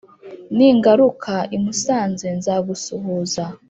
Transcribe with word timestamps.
Ningaruka 0.55 1.33
imusanze 1.55 2.27
nzagusuhuza 2.39 3.43